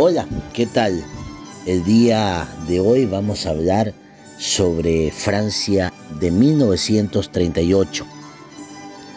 Hola, 0.00 0.28
¿qué 0.52 0.64
tal? 0.64 1.02
El 1.66 1.82
día 1.82 2.46
de 2.68 2.78
hoy 2.78 3.04
vamos 3.04 3.46
a 3.46 3.50
hablar 3.50 3.94
sobre 4.38 5.10
Francia 5.10 5.92
de 6.20 6.30
1938. 6.30 8.06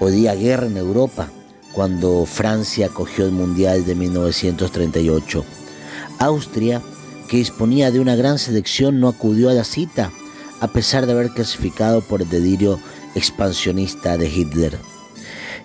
día 0.10 0.34
guerra 0.34 0.66
en 0.66 0.78
Europa 0.78 1.30
cuando 1.72 2.26
Francia 2.26 2.88
acogió 2.88 3.26
el 3.26 3.32
Mundial 3.32 3.86
de 3.86 3.94
1938. 3.94 5.46
Austria, 6.18 6.82
que 7.30 7.38
disponía 7.38 7.92
de 7.92 8.00
una 8.00 8.16
gran 8.16 8.40
selección, 8.40 9.00
no 9.00 9.08
acudió 9.08 9.52
a 9.52 9.54
la 9.54 9.64
cita, 9.64 10.12
a 10.62 10.68
pesar 10.70 11.06
de 11.06 11.12
haber 11.12 11.30
clasificado 11.30 12.02
por 12.02 12.24
el 12.24 12.30
delirio 12.30 12.80
expansionista 13.14 14.18
de 14.18 14.28
Hitler. 14.28 14.80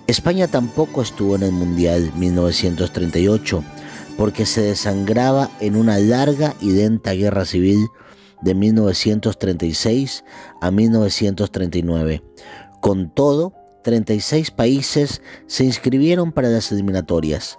España 0.07 0.47
tampoco 0.47 1.01
estuvo 1.01 1.37
en 1.37 1.43
el 1.45 1.53
Mundial 1.53 2.13
1938 2.17 3.65
porque 4.17 4.47
se 4.47 4.63
desangraba 4.63 5.51
en 5.61 5.77
una 5.77 5.99
larga 5.99 6.55
y 6.61 6.73
lenta 6.73 7.13
guerra 7.13 7.45
civil 7.45 7.87
de 8.43 8.55
1936 8.55 10.25
a 10.61 10.71
1939. 10.71 12.23
Con 12.81 13.11
todo, 13.15 13.53
36 13.85 14.51
países 14.51 15.23
se 15.47 15.65
inscribieron 15.65 16.33
para 16.33 16.49
las 16.49 16.73
eliminatorias. 16.73 17.59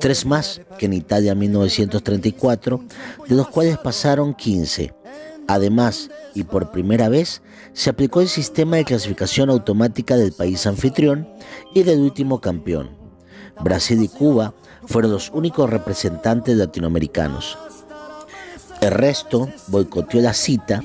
Tres 0.00 0.26
más 0.26 0.60
que 0.78 0.86
en 0.86 0.92
Italia 0.92 1.34
1934, 1.34 2.82
de 3.28 3.34
los 3.34 3.48
cuales 3.48 3.78
pasaron 3.78 4.34
15. 4.34 4.94
Además, 5.48 6.10
y 6.34 6.44
por 6.44 6.70
primera 6.70 7.08
vez, 7.08 7.42
se 7.72 7.90
aplicó 7.90 8.20
el 8.20 8.28
sistema 8.28 8.76
de 8.76 8.84
clasificación 8.84 9.50
automática 9.50 10.16
del 10.16 10.32
país 10.32 10.66
anfitrión 10.66 11.28
y 11.74 11.82
del 11.82 12.00
último 12.00 12.40
campeón. 12.40 12.90
Brasil 13.62 14.02
y 14.02 14.08
Cuba 14.08 14.54
fueron 14.86 15.12
los 15.12 15.30
únicos 15.30 15.70
representantes 15.70 16.56
latinoamericanos. 16.56 17.58
El 18.80 18.90
resto 18.90 19.48
boicoteó 19.68 20.20
la 20.20 20.34
cita 20.34 20.82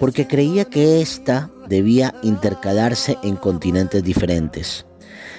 porque 0.00 0.26
creía 0.26 0.64
que 0.64 1.00
ésta 1.00 1.50
debía 1.68 2.14
intercalarse 2.22 3.18
en 3.22 3.36
continentes 3.36 4.02
diferentes. 4.02 4.86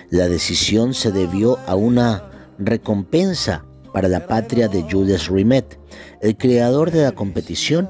La 0.09 0.27
decisión 0.27 0.93
se 0.93 1.11
debió 1.11 1.57
a 1.65 1.75
una 1.75 2.23
recompensa 2.57 3.65
para 3.91 4.07
la 4.07 4.27
patria 4.27 4.67
de 4.67 4.83
Jules 4.83 5.27
Rimet, 5.27 5.79
el 6.21 6.37
creador 6.37 6.91
de 6.91 7.03
la 7.03 7.13
competición 7.13 7.89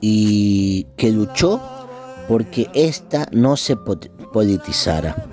y 0.00 0.84
que 0.96 1.10
luchó 1.10 1.60
porque 2.28 2.70
ésta 2.74 3.28
no 3.32 3.56
se 3.56 3.74
politizara. 4.32 5.26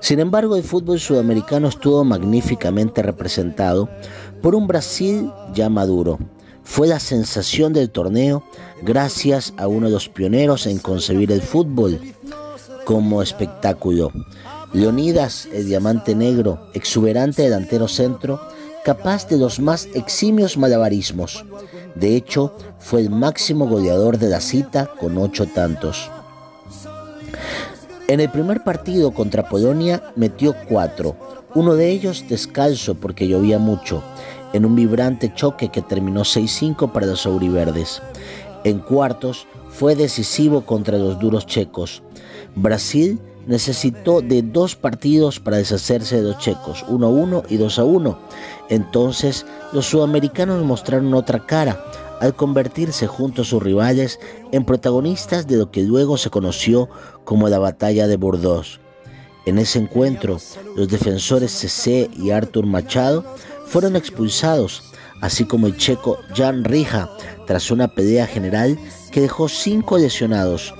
Sin 0.00 0.18
embargo, 0.18 0.56
el 0.56 0.62
fútbol 0.62 0.98
sudamericano 0.98 1.68
estuvo 1.68 2.02
magníficamente 2.04 3.02
representado 3.02 3.88
por 4.42 4.54
un 4.54 4.66
Brasil 4.66 5.30
ya 5.54 5.68
maduro. 5.68 6.18
Fue 6.62 6.86
la 6.86 7.00
sensación 7.00 7.72
del 7.72 7.90
torneo 7.90 8.42
gracias 8.82 9.52
a 9.56 9.68
uno 9.68 9.86
de 9.86 9.92
los 9.92 10.08
pioneros 10.08 10.66
en 10.66 10.78
concebir 10.78 11.32
el 11.32 11.42
fútbol 11.42 12.00
como 12.84 13.22
espectáculo. 13.22 14.12
Leonidas, 14.72 15.48
el 15.52 15.66
diamante 15.66 16.14
negro, 16.14 16.70
exuberante 16.74 17.42
delantero 17.42 17.88
centro, 17.88 18.40
capaz 18.84 19.28
de 19.28 19.36
los 19.36 19.60
más 19.60 19.88
eximios 19.94 20.56
malabarismos. 20.56 21.44
De 21.94 22.16
hecho, 22.16 22.54
fue 22.78 23.00
el 23.00 23.10
máximo 23.10 23.66
goleador 23.66 24.18
de 24.18 24.28
la 24.28 24.40
cita 24.40 24.90
con 24.98 25.18
ocho 25.18 25.46
tantos. 25.46 26.10
En 28.10 28.18
el 28.18 28.28
primer 28.28 28.64
partido 28.64 29.12
contra 29.12 29.48
Polonia 29.48 30.02
metió 30.16 30.52
cuatro, 30.68 31.14
uno 31.54 31.76
de 31.76 31.90
ellos 31.90 32.24
descalzo 32.28 32.96
porque 32.96 33.28
llovía 33.28 33.60
mucho, 33.60 34.02
en 34.52 34.64
un 34.64 34.74
vibrante 34.74 35.32
choque 35.32 35.68
que 35.68 35.80
terminó 35.80 36.22
6-5 36.22 36.90
para 36.90 37.06
los 37.06 37.24
auriverdes. 37.24 38.02
En 38.64 38.80
cuartos 38.80 39.46
fue 39.68 39.94
decisivo 39.94 40.62
contra 40.62 40.98
los 40.98 41.20
duros 41.20 41.46
checos. 41.46 42.02
Brasil 42.56 43.20
necesitó 43.46 44.22
de 44.22 44.42
dos 44.42 44.74
partidos 44.74 45.38
para 45.38 45.58
deshacerse 45.58 46.16
de 46.16 46.22
los 46.22 46.38
checos, 46.38 46.84
1-1 46.88 47.44
y 47.48 47.58
2-1. 47.58 48.18
Entonces 48.70 49.46
los 49.72 49.86
sudamericanos 49.86 50.64
mostraron 50.64 51.14
otra 51.14 51.46
cara, 51.46 51.80
al 52.20 52.36
convertirse 52.36 53.06
junto 53.06 53.42
a 53.42 53.44
sus 53.44 53.62
rivales 53.62 54.20
en 54.52 54.64
protagonistas 54.64 55.46
de 55.46 55.56
lo 55.56 55.70
que 55.70 55.82
luego 55.82 56.16
se 56.18 56.30
conoció 56.30 56.88
como 57.24 57.48
la 57.48 57.58
Batalla 57.58 58.06
de 58.06 58.16
Bordeaux. 58.16 58.80
En 59.46 59.58
ese 59.58 59.78
encuentro, 59.78 60.38
los 60.76 60.88
defensores 60.88 61.50
CC 61.50 62.10
y 62.16 62.30
Arthur 62.30 62.66
Machado 62.66 63.24
fueron 63.66 63.96
expulsados, 63.96 64.82
así 65.22 65.46
como 65.46 65.66
el 65.66 65.76
checo 65.76 66.18
Jan 66.34 66.64
Rija, 66.64 67.10
tras 67.46 67.70
una 67.70 67.88
pelea 67.88 68.26
general 68.26 68.78
que 69.10 69.22
dejó 69.22 69.48
cinco 69.48 69.98
lesionados, 69.98 70.74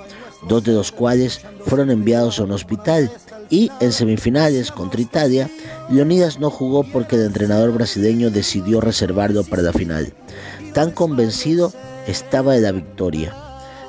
dos 0.47 0.63
de 0.63 0.73
los 0.73 0.91
cuales 0.91 1.41
fueron 1.65 1.89
enviados 1.89 2.39
a 2.39 2.43
un 2.43 2.51
hospital, 2.51 3.11
y 3.49 3.69
en 3.81 3.91
semifinales 3.91 4.71
contra 4.71 5.01
Italia, 5.01 5.49
Leonidas 5.89 6.39
no 6.39 6.49
jugó 6.49 6.83
porque 6.83 7.17
el 7.17 7.25
entrenador 7.25 7.73
brasileño 7.73 8.29
decidió 8.29 8.79
reservarlo 8.79 9.43
para 9.43 9.61
la 9.61 9.73
final. 9.73 10.13
Tan 10.73 10.91
convencido 10.91 11.73
estaba 12.07 12.53
de 12.53 12.61
la 12.61 12.71
victoria. 12.71 13.35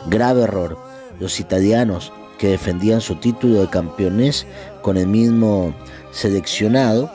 Grave 0.08 0.42
error. 0.42 0.76
Los 1.20 1.38
italianos, 1.38 2.12
que 2.38 2.48
defendían 2.48 3.00
su 3.00 3.14
título 3.16 3.60
de 3.60 3.70
campeones 3.70 4.46
con 4.82 4.96
el 4.96 5.06
mismo 5.06 5.72
seleccionado, 6.10 7.10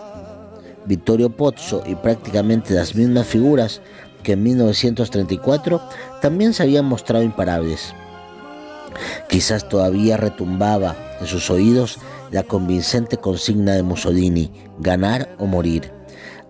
Vittorio 0.85 1.29
Pozzo 1.29 1.83
y 1.85 1.95
prácticamente 1.95 2.73
las 2.73 2.95
mismas 2.95 3.27
figuras 3.27 3.81
que 4.23 4.33
en 4.33 4.43
1934, 4.43 5.81
también 6.21 6.53
se 6.53 6.63
habían 6.63 6.85
mostrado 6.85 7.25
imparables. 7.25 7.93
Quizás 9.27 9.67
todavía 9.67 10.15
retumbaba 10.15 10.95
en 11.19 11.27
sus 11.27 11.49
oídos 11.49 11.99
la 12.31 12.43
convincente 12.43 13.17
consigna 13.17 13.73
de 13.73 13.83
Mussolini, 13.83 14.51
ganar 14.79 15.35
o 15.39 15.45
morir. 15.45 15.96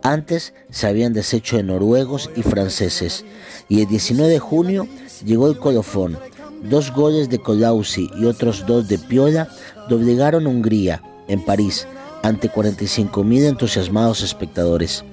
Antes 0.03 0.53
se 0.69 0.87
habían 0.87 1.13
deshecho 1.13 1.57
de 1.57 1.63
noruegos 1.63 2.29
y 2.35 2.43
franceses, 2.43 3.25
y 3.67 3.81
el 3.81 3.87
19 3.87 4.31
de 4.31 4.39
junio 4.39 4.87
llegó 5.25 5.47
el 5.47 5.57
colofón. 5.57 6.17
Dos 6.63 6.93
goles 6.93 7.29
de 7.29 7.39
Colausi 7.39 8.09
y 8.17 8.25
otros 8.25 8.65
dos 8.65 8.87
de 8.87 8.97
Piola 8.97 9.49
doblegaron 9.89 10.47
Hungría, 10.47 11.01
en 11.27 11.43
París, 11.43 11.87
ante 12.23 12.49
45.000 12.49 13.47
entusiasmados 13.47 14.21
espectadores. 14.21 15.03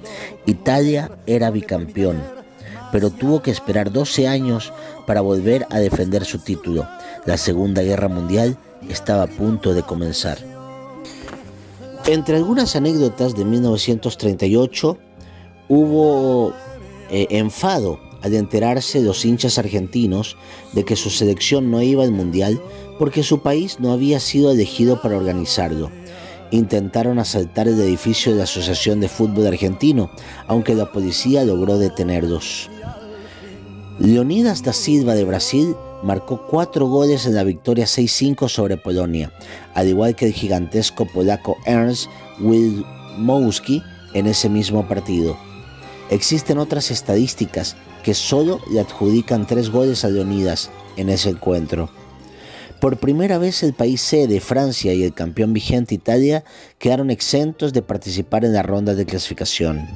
Italia 0.45 1.11
era 1.25 1.51
bicampeón, 1.51 2.21
pero 2.91 3.09
tuvo 3.09 3.41
que 3.41 3.51
esperar 3.51 3.91
12 3.91 4.27
años 4.27 4.73
para 5.05 5.21
volver 5.21 5.67
a 5.69 5.79
defender 5.79 6.25
su 6.25 6.39
título. 6.39 6.87
La 7.25 7.37
Segunda 7.37 7.81
Guerra 7.81 8.07
Mundial 8.07 8.57
estaba 8.89 9.23
a 9.23 9.27
punto 9.27 9.73
de 9.73 9.83
comenzar. 9.83 10.54
Entre 12.07 12.37
algunas 12.37 12.75
anécdotas 12.75 13.35
de 13.35 13.45
1938 13.45 14.97
hubo 15.69 16.53
eh, 17.09 17.25
enfado 17.31 17.99
al 18.21 18.35
enterarse 18.35 19.01
los 19.01 19.25
hinchas 19.25 19.57
argentinos 19.57 20.37
de 20.73 20.85
que 20.85 20.95
su 20.95 21.09
selección 21.09 21.71
no 21.71 21.81
iba 21.81 22.03
al 22.03 22.11
Mundial 22.11 22.61
porque 22.99 23.23
su 23.23 23.39
país 23.39 23.79
no 23.79 23.91
había 23.91 24.19
sido 24.19 24.51
elegido 24.51 25.01
para 25.01 25.17
organizarlo. 25.17 25.89
Intentaron 26.51 27.17
asaltar 27.17 27.67
el 27.67 27.81
edificio 27.81 28.31
de 28.31 28.37
la 28.37 28.43
Asociación 28.43 28.99
de 28.99 29.09
Fútbol 29.09 29.47
Argentino, 29.47 30.11
aunque 30.45 30.75
la 30.75 30.91
policía 30.91 31.43
logró 31.43 31.79
detenerlos. 31.79 32.69
Leonidas 33.97 34.61
da 34.61 34.73
Silva 34.73 35.15
de 35.15 35.23
Brasil 35.23 35.75
marcó 36.05 36.45
cuatro 36.47 36.85
goles 36.85 37.25
en 37.25 37.33
la 37.33 37.43
victoria 37.43 37.85
6-5 37.85 38.47
sobre 38.47 38.77
Polonia, 38.77 39.31
al 39.73 39.87
igual 39.87 40.15
que 40.15 40.27
el 40.27 40.33
gigantesco 40.33 41.07
polaco 41.07 41.57
Ernst 41.65 42.09
Wilmowski 42.39 43.81
en 44.13 44.27
ese 44.27 44.47
mismo 44.47 44.87
partido. 44.87 45.35
Existen 46.11 46.59
otras 46.59 46.91
estadísticas 46.91 47.75
que 48.03 48.13
solo 48.13 48.59
le 48.71 48.79
adjudican 48.79 49.47
tres 49.47 49.71
goles 49.71 50.05
a 50.05 50.09
Leonidas 50.09 50.69
en 50.95 51.09
ese 51.09 51.29
encuentro. 51.29 51.89
Por 52.79 52.97
primera 52.97 53.39
vez 53.39 53.63
el 53.63 53.73
país 53.73 53.99
sede, 54.01 54.39
Francia 54.39 54.93
y 54.93 55.03
el 55.03 55.13
campeón 55.13 55.53
vigente 55.53 55.95
Italia 55.95 56.43
quedaron 56.77 57.09
exentos 57.09 57.73
de 57.73 57.81
participar 57.81 58.45
en 58.45 58.53
la 58.53 58.61
ronda 58.61 58.93
de 58.93 59.07
clasificación. 59.07 59.87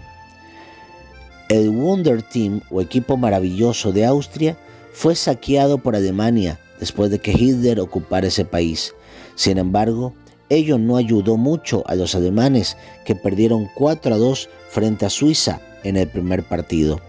El 1.49 1.69
Wonder 1.69 2.23
Team 2.23 2.61
o 2.71 2.81
equipo 2.81 3.15
maravilloso 3.15 3.91
de 3.91 4.05
Austria 4.05 4.57
fue 4.93 5.15
saqueado 5.15 5.77
por 5.77 5.95
Alemania 5.95 6.59
después 6.79 7.11
de 7.11 7.19
que 7.19 7.31
Hitler 7.31 7.79
ocupara 7.79 8.27
ese 8.27 8.45
país. 8.45 8.93
Sin 9.35 9.57
embargo, 9.57 10.13
ello 10.49 10.77
no 10.77 10.97
ayudó 10.97 11.37
mucho 11.37 11.83
a 11.87 11.95
los 11.95 12.15
alemanes 12.15 12.77
que 13.05 13.15
perdieron 13.15 13.67
4 13.75 14.15
a 14.15 14.17
2 14.17 14.49
frente 14.69 15.05
a 15.05 15.09
Suiza 15.09 15.61
en 15.83 15.97
el 15.97 16.07
primer 16.07 16.43
partido. 16.43 16.99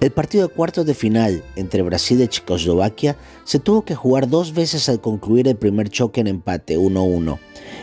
El 0.00 0.10
partido 0.10 0.48
de 0.48 0.54
cuartos 0.54 0.86
de 0.86 0.94
final 0.94 1.44
entre 1.56 1.82
Brasil 1.82 2.20
y 2.20 2.28
Checoslovaquia 2.28 3.16
se 3.44 3.58
tuvo 3.58 3.84
que 3.84 3.94
jugar 3.94 4.28
dos 4.28 4.54
veces 4.54 4.88
al 4.88 5.00
concluir 5.00 5.46
el 5.48 5.56
primer 5.56 5.90
choque 5.90 6.20
en 6.20 6.26
empate 6.26 6.78
1-1. 6.78 7.38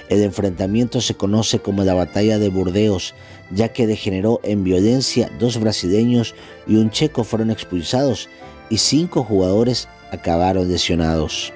El 0.10 0.24
enfrentamiento 0.24 1.02
se 1.02 1.14
conoce 1.14 1.60
como 1.60 1.84
la 1.84 1.94
Batalla 1.94 2.40
de 2.40 2.50
Burdeos, 2.50 3.14
ya 3.52 3.70
que 3.70 3.88
degeneró 3.88 4.40
en 4.44 4.64
violencia, 4.64 5.32
dos 5.40 5.60
brasileños 5.60 6.34
y 6.68 6.76
un 6.76 6.90
checo 6.90 7.24
fueron 7.24 7.52
expulsados 7.52 8.28
y 8.70 8.78
cinco 8.78 9.24
jugadores 9.24 9.88
acabaron 10.12 10.68
lesionados. 10.68 11.54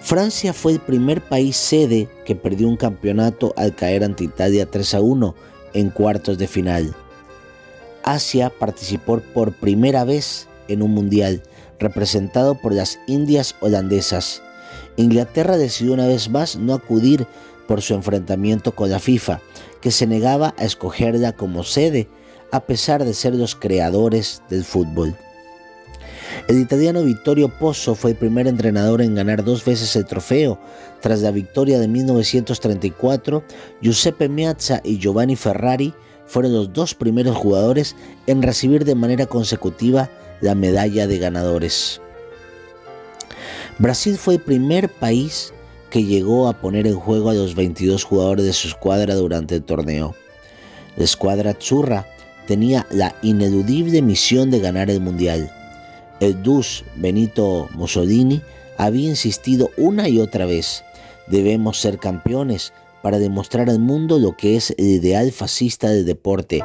Francia 0.00 0.52
fue 0.52 0.72
el 0.72 0.80
primer 0.80 1.22
país 1.22 1.56
sede 1.56 2.08
que 2.24 2.34
perdió 2.34 2.68
un 2.68 2.76
campeonato 2.76 3.52
al 3.56 3.74
caer 3.74 4.04
ante 4.04 4.24
Italia 4.24 4.66
3 4.66 4.94
a 4.94 5.00
1 5.00 5.34
en 5.74 5.90
cuartos 5.90 6.38
de 6.38 6.48
final. 6.48 6.94
Asia 8.12 8.50
participó 8.50 9.20
por 9.34 9.52
primera 9.52 10.04
vez 10.04 10.48
en 10.68 10.82
un 10.82 10.92
mundial, 10.92 11.42
representado 11.78 12.54
por 12.54 12.72
las 12.72 12.98
Indias 13.06 13.54
holandesas. 13.60 14.42
Inglaterra 14.96 15.58
decidió 15.58 15.92
una 15.92 16.06
vez 16.06 16.30
más 16.30 16.56
no 16.56 16.72
acudir 16.72 17.26
por 17.66 17.82
su 17.82 17.92
enfrentamiento 17.92 18.74
con 18.74 18.90
la 18.90 18.98
FIFA, 18.98 19.40
que 19.82 19.90
se 19.90 20.06
negaba 20.06 20.54
a 20.56 20.64
escogerla 20.64 21.32
como 21.32 21.64
sede, 21.64 22.08
a 22.50 22.60
pesar 22.60 23.04
de 23.04 23.12
ser 23.12 23.34
los 23.34 23.54
creadores 23.54 24.42
del 24.48 24.64
fútbol. 24.64 25.14
El 26.48 26.58
italiano 26.60 27.02
Vittorio 27.02 27.50
Pozzo 27.50 27.94
fue 27.94 28.12
el 28.12 28.16
primer 28.16 28.46
entrenador 28.46 29.02
en 29.02 29.14
ganar 29.14 29.44
dos 29.44 29.66
veces 29.66 29.94
el 29.96 30.06
trofeo. 30.06 30.58
Tras 31.02 31.20
la 31.20 31.30
victoria 31.30 31.78
de 31.78 31.88
1934, 31.88 33.44
Giuseppe 33.82 34.30
Meazza 34.30 34.80
y 34.82 34.98
Giovanni 34.98 35.36
Ferrari 35.36 35.92
fueron 36.28 36.52
los 36.52 36.72
dos 36.72 36.94
primeros 36.94 37.36
jugadores 37.36 37.96
en 38.26 38.42
recibir 38.42 38.84
de 38.84 38.94
manera 38.94 39.26
consecutiva 39.26 40.10
la 40.40 40.54
medalla 40.54 41.06
de 41.06 41.18
ganadores. 41.18 42.00
Brasil 43.78 44.16
fue 44.16 44.34
el 44.34 44.40
primer 44.40 44.88
país 44.88 45.52
que 45.90 46.04
llegó 46.04 46.48
a 46.48 46.60
poner 46.60 46.86
en 46.86 46.96
juego 46.96 47.30
a 47.30 47.34
los 47.34 47.54
22 47.54 48.04
jugadores 48.04 48.44
de 48.44 48.52
su 48.52 48.68
escuadra 48.68 49.14
durante 49.14 49.56
el 49.56 49.62
torneo. 49.62 50.14
La 50.96 51.04
escuadra 51.04 51.56
Churra 51.56 52.06
tenía 52.46 52.86
la 52.90 53.14
ineludible 53.22 54.02
misión 54.02 54.50
de 54.50 54.60
ganar 54.60 54.90
el 54.90 55.00
Mundial. 55.00 55.50
El 56.20 56.42
Dus 56.42 56.84
Benito 56.96 57.68
Mussolini 57.72 58.42
había 58.76 59.08
insistido 59.08 59.70
una 59.76 60.08
y 60.08 60.20
otra 60.20 60.46
vez, 60.46 60.84
debemos 61.26 61.80
ser 61.80 61.98
campeones 61.98 62.72
para 63.02 63.18
demostrar 63.18 63.70
al 63.70 63.78
mundo 63.78 64.18
lo 64.18 64.36
que 64.36 64.56
es 64.56 64.74
el 64.78 64.86
ideal 64.86 65.32
fascista 65.32 65.88
del 65.88 66.04
deporte, 66.04 66.62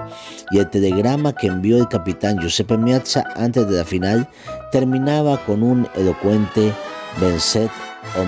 y 0.52 0.60
el 0.60 0.70
telegrama 0.70 1.34
que 1.34 1.48
envió 1.48 1.78
el 1.78 1.88
capitán 1.88 2.40
Giuseppe 2.40 2.78
Meazza 2.78 3.24
antes 3.36 3.68
de 3.68 3.78
la 3.78 3.86
final 3.86 4.30
terminaba 4.72 5.44
con 5.46 5.64
un 5.64 5.88
elocuente 5.96 6.74
venced 7.20 7.70
o. 8.18 8.24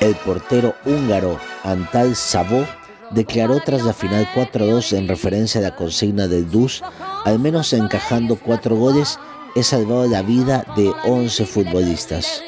El 0.00 0.14
portero 0.16 0.74
húngaro 0.84 1.38
Antal 1.62 2.14
Sabo 2.14 2.66
declaró 3.10 3.60
tras 3.64 3.84
la 3.84 3.92
final 3.92 4.26
4-2 4.34 4.96
en 4.96 5.08
referencia 5.08 5.60
a 5.60 5.64
la 5.64 5.76
consigna 5.76 6.28
del 6.28 6.50
DUS, 6.50 6.82
al 7.24 7.38
menos 7.38 7.72
encajando 7.72 8.36
cuatro 8.36 8.76
goles, 8.76 9.18
he 9.54 9.62
salvado 9.62 10.06
la 10.06 10.22
vida 10.22 10.66
de 10.76 10.92
11 11.04 11.46
futbolistas. 11.46 12.42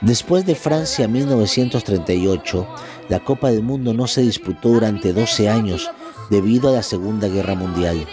Después 0.00 0.46
de 0.46 0.54
Francia 0.54 1.06
1938, 1.08 2.66
la 3.10 3.20
Copa 3.20 3.50
del 3.50 3.62
Mundo 3.62 3.92
no 3.92 4.06
se 4.06 4.22
disputó 4.22 4.70
durante 4.70 5.12
12 5.12 5.50
años 5.50 5.90
debido 6.30 6.70
a 6.70 6.72
la 6.72 6.82
Segunda 6.82 7.28
Guerra 7.28 7.54
Mundial. 7.54 8.06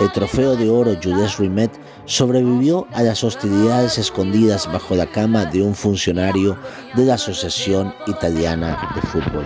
El 0.00 0.10
trofeo 0.12 0.56
de 0.56 0.70
oro 0.70 0.96
Jules 1.02 1.36
Rimet 1.36 1.70
sobrevivió 2.06 2.86
a 2.92 3.02
las 3.02 3.22
hostilidades 3.22 3.98
escondidas 3.98 4.70
bajo 4.72 4.94
la 4.94 5.06
cama 5.06 5.44
de 5.44 5.62
un 5.62 5.74
funcionario 5.74 6.56
de 6.94 7.04
la 7.04 7.14
Asociación 7.14 7.94
Italiana 8.06 8.92
de 8.94 9.02
Fútbol. 9.02 9.44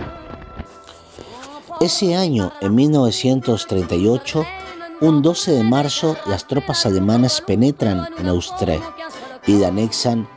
Ese 1.81 2.15
año, 2.15 2.53
en 2.61 2.73
1938, 2.73 4.45
un 5.01 5.21
12 5.21 5.51
de 5.51 5.63
marzo, 5.63 6.15
las 6.25 6.47
tropas 6.47 6.85
alemanas 6.85 7.41
penetran 7.41 8.07
en 8.17 8.27
Austria 8.27 8.79
y 9.47 9.57
la 9.57 9.69
anexan 9.69 10.27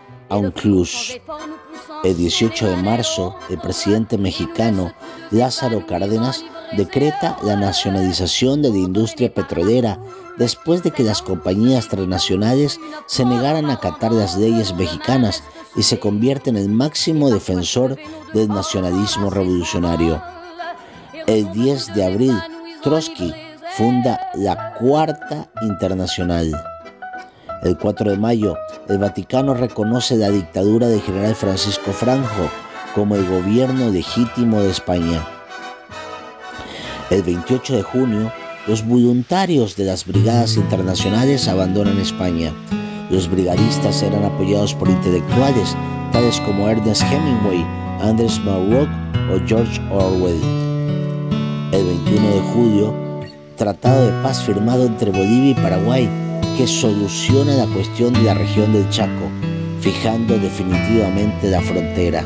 El 2.03 2.17
18 2.17 2.67
de 2.67 2.76
marzo, 2.76 3.37
el 3.50 3.59
presidente 3.59 4.19
mexicano 4.19 4.93
Lázaro 5.31 5.87
Cárdenas 5.87 6.44
decreta 6.76 7.37
la 7.43 7.56
nacionalización 7.56 8.62
de 8.62 8.71
la 8.71 8.79
industria 8.79 9.32
petrolera 9.32 9.99
después 10.37 10.82
de 10.82 10.91
que 10.91 11.03
las 11.03 11.23
compañías 11.23 11.88
transnacionales 11.88 12.81
se 13.06 13.25
negaran 13.25 13.71
a 13.71 13.75
acatar 13.75 14.12
las 14.12 14.37
leyes 14.37 14.75
mexicanas 14.75 15.43
y 15.76 15.82
se 15.82 15.99
convierte 15.99 16.50
en 16.50 16.56
el 16.56 16.69
máximo 16.69 17.31
defensor 17.31 17.97
del 18.32 18.49
nacionalismo 18.49 19.31
revolucionario. 19.31 20.23
El 21.27 21.50
10 21.53 21.94
de 21.94 22.05
abril, 22.05 22.38
Trotsky 22.82 23.32
funda 23.77 24.31
la 24.35 24.75
Cuarta 24.75 25.49
Internacional. 25.62 26.53
El 27.65 27.79
4 27.79 28.11
de 28.11 28.19
mayo, 28.19 28.59
el 28.91 28.99
Vaticano 28.99 29.55
reconoce 29.55 30.17
la 30.19 30.29
dictadura 30.29 30.87
del 30.87 31.01
general 31.01 31.35
Francisco 31.35 31.93
Franco 31.93 32.51
como 32.95 33.17
el 33.17 33.27
gobierno 33.27 33.89
legítimo 33.89 34.61
de 34.61 34.69
España. 34.69 35.27
El 37.09 37.23
28 37.23 37.77
de 37.77 37.83
junio, 37.83 38.31
los 38.67 38.87
voluntarios 38.87 39.77
de 39.77 39.85
las 39.85 40.05
brigadas 40.05 40.59
internacionales 40.59 41.49
abandonan 41.49 41.99
España. 41.99 42.53
Los 43.09 43.31
brigadistas 43.31 44.03
eran 44.03 44.25
apoyados 44.25 44.75
por 44.75 44.91
intelectuales 44.91 45.75
tales 46.13 46.39
como 46.41 46.69
Ernest 46.69 47.03
Hemingway, 47.05 47.65
Andrés 48.03 48.39
Malraux 48.45 48.91
o 49.33 49.47
George 49.47 49.81
Orwell. 49.91 50.39
El 51.73 51.87
21 51.87 52.29
de 52.29 52.41
julio, 52.53 52.95
tratado 53.57 54.05
de 54.05 54.23
paz 54.23 54.43
firmado 54.43 54.85
entre 54.85 55.11
Bolivia 55.11 55.53
y 55.53 55.55
Paraguay 55.55 56.24
que 56.56 56.67
soluciona 56.67 57.55
la 57.55 57.67
cuestión 57.67 58.12
de 58.12 58.23
la 58.23 58.35
región 58.35 58.73
del 58.73 58.89
Chaco, 58.91 59.29
fijando 59.81 60.39
definitivamente 60.39 61.51
la 61.51 61.61
frontera. 61.61 62.25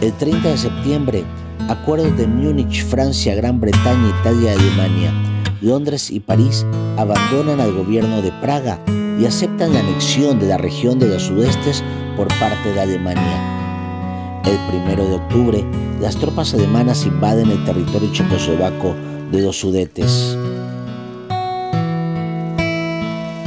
El 0.00 0.12
30 0.12 0.48
de 0.48 0.56
septiembre, 0.56 1.24
acuerdos 1.68 2.16
de 2.16 2.26
Múnich, 2.26 2.84
Francia, 2.84 3.34
Gran 3.34 3.60
Bretaña, 3.60 4.14
Italia 4.20 4.54
y 4.54 4.58
Alemania, 4.58 5.12
Londres 5.60 6.10
y 6.10 6.20
París 6.20 6.64
abandonan 6.96 7.60
al 7.60 7.72
gobierno 7.72 8.22
de 8.22 8.32
Praga 8.40 8.78
y 9.18 9.26
aceptan 9.26 9.74
la 9.74 9.80
anexión 9.80 10.38
de 10.38 10.46
la 10.46 10.56
región 10.56 10.98
de 10.98 11.08
los 11.08 11.24
sudestes 11.24 11.82
por 12.16 12.28
parte 12.38 12.72
de 12.72 12.80
Alemania. 12.80 14.40
El 14.44 14.58
1 14.74 14.96
de 14.96 15.14
octubre, 15.16 15.64
las 16.00 16.16
tropas 16.16 16.54
alemanas 16.54 17.04
invaden 17.04 17.50
el 17.50 17.64
territorio 17.64 18.10
checoslovaco 18.12 18.94
de 19.30 19.42
los 19.42 19.58
Sudetes. 19.58 20.36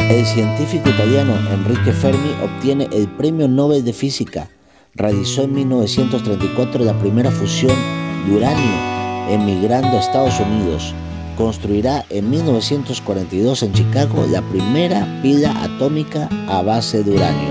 El 0.09 0.25
científico 0.25 0.89
italiano 0.89 1.33
Enrique 1.51 1.91
Fermi 1.91 2.31
obtiene 2.43 2.87
el 2.91 3.07
Premio 3.07 3.47
Nobel 3.47 3.83
de 3.83 3.93
Física. 3.93 4.49
Realizó 4.95 5.43
en 5.43 5.53
1934 5.53 6.83
la 6.83 6.93
primera 6.99 7.31
fusión 7.31 7.75
de 8.27 8.35
uranio, 8.35 8.71
emigrando 9.29 9.97
a 9.97 9.99
Estados 10.01 10.39
Unidos. 10.39 10.93
Construirá 11.37 12.05
en 12.09 12.29
1942 12.29 13.63
en 13.63 13.73
Chicago 13.73 14.25
la 14.29 14.41
primera 14.43 15.07
pila 15.23 15.51
atómica 15.63 16.29
a 16.47 16.61
base 16.61 17.03
de 17.03 17.11
uranio. 17.11 17.49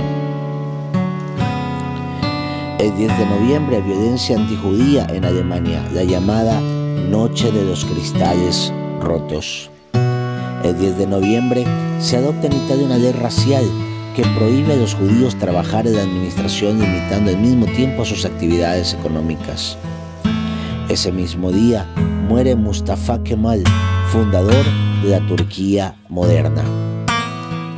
El 2.79 2.97
10 2.97 3.19
de 3.19 3.27
noviembre, 3.27 3.81
violencia 3.81 4.37
antijudía 4.37 5.07
en 5.11 5.25
Alemania, 5.25 5.89
la 5.93 6.05
llamada 6.05 6.61
Noche 6.61 7.51
de 7.51 7.65
los 7.65 7.85
Cristales 7.85 8.73
Rotos. 9.01 9.72
El 10.65 10.79
10 10.79 10.97
de 10.97 11.07
noviembre 11.09 11.65
se 11.99 12.17
adopta 12.17 12.47
en 12.47 12.53
Italia 12.53 12.87
una 12.87 12.97
ley 12.97 13.11
racial 13.11 13.65
que 14.15 14.23
prohíbe 14.39 14.75
a 14.75 14.77
los 14.77 14.95
judíos 14.95 15.37
trabajar 15.37 15.89
en 15.89 15.97
la 15.97 16.03
administración 16.03 16.79
limitando 16.79 17.31
al 17.33 17.39
mismo 17.39 17.67
tiempo 17.67 18.05
sus 18.05 18.25
actividades 18.25 18.95
económicas. 18.95 19.77
Ese 20.89 21.11
mismo 21.11 21.51
día 21.51 21.85
muere 22.29 22.55
Mustafa 22.55 23.21
Kemal, 23.25 23.65
fundador 24.13 24.65
de 25.03 25.11
la 25.11 25.27
Turquía 25.27 25.97
moderna. 26.09 26.63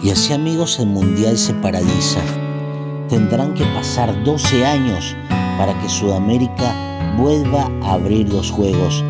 Y 0.03 0.11
así 0.11 0.35
amigos 0.35 0.79
el 0.79 0.87
Mundial 0.87 1.39
se 1.39 1.55
paraliza. 1.55 2.21
Tendrán 3.09 3.55
que 3.55 3.65
pasar 3.67 4.23
12 4.25 4.67
años 4.67 5.17
para 5.57 5.73
que 5.81 5.89
Sudamérica 5.89 7.15
vuelva 7.17 7.71
a 7.83 7.95
abrir 7.95 8.29
los 8.29 8.51
Juegos. 8.51 9.03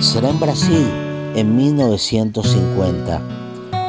Será 0.00 0.30
en 0.30 0.40
Brasil 0.40 0.86
en 1.34 1.56
1950. 1.56 3.20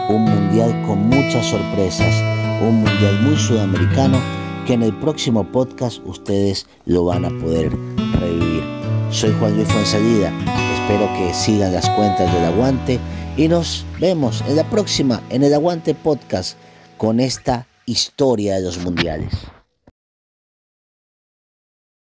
Un 0.09 0.25
mundial 0.25 0.83
con 0.85 1.07
muchas 1.07 1.45
sorpresas, 1.45 2.13
un 2.61 2.77
mundial 2.77 3.21
muy 3.23 3.37
sudamericano 3.37 4.19
que 4.65 4.73
en 4.73 4.83
el 4.83 4.93
próximo 4.99 5.43
podcast 5.51 6.01
ustedes 6.05 6.67
lo 6.85 7.05
van 7.05 7.25
a 7.25 7.29
poder 7.29 7.71
revivir. 8.19 8.63
Soy 9.11 9.33
Juan 9.39 9.55
Luis 9.55 9.67
Fuenzalida, 9.67 10.31
espero 10.75 11.07
que 11.17 11.33
sigan 11.33 11.73
las 11.73 11.89
cuentas 11.91 12.33
del 12.33 12.45
aguante 12.45 12.99
y 13.37 13.47
nos 13.47 13.85
vemos 13.99 14.43
en 14.47 14.55
la 14.55 14.69
próxima, 14.69 15.21
en 15.29 15.43
el 15.43 15.53
Aguante 15.53 15.93
Podcast, 15.95 16.57
con 16.97 17.19
esta 17.19 17.67
historia 17.85 18.55
de 18.55 18.61
los 18.61 18.77
mundiales. 18.79 19.31